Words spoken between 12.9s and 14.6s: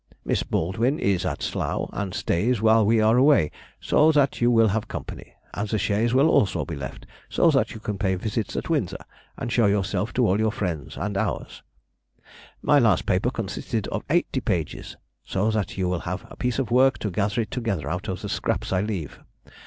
paper consisted of eighty